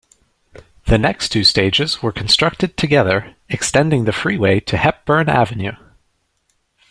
[0.87, 5.75] The next two stages were constructed together, extending the freeway to Hepburn Avenue.